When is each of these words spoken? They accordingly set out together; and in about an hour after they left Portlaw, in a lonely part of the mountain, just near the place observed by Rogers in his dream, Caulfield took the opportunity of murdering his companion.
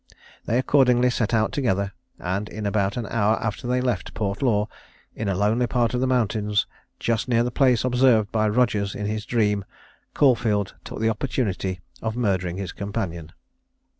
They 0.47 0.57
accordingly 0.57 1.11
set 1.11 1.31
out 1.31 1.51
together; 1.51 1.91
and 2.17 2.49
in 2.49 2.65
about 2.65 2.97
an 2.97 3.05
hour 3.05 3.35
after 3.35 3.67
they 3.67 3.81
left 3.81 4.15
Portlaw, 4.15 4.65
in 5.13 5.29
a 5.29 5.35
lonely 5.37 5.67
part 5.67 5.93
of 5.93 6.01
the 6.01 6.07
mountain, 6.07 6.55
just 6.99 7.27
near 7.27 7.43
the 7.43 7.51
place 7.51 7.83
observed 7.83 8.31
by 8.31 8.49
Rogers 8.49 8.95
in 8.95 9.05
his 9.05 9.27
dream, 9.27 9.63
Caulfield 10.15 10.73
took 10.83 11.01
the 11.01 11.09
opportunity 11.09 11.81
of 12.01 12.15
murdering 12.17 12.57
his 12.57 12.71
companion. 12.71 13.31